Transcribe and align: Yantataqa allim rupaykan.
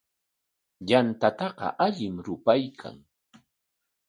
Yantataqa 0.89 1.67
allim 1.85 2.15
rupaykan. 2.25 2.97